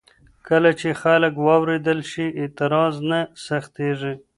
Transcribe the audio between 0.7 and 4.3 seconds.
چې خلک واورېدل شي، اعتراض نه سختېږي.